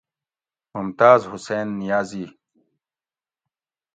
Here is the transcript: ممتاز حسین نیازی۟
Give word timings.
ممتاز 0.73 1.21
حسین 1.31 1.67
نیازی۟ 1.79 2.25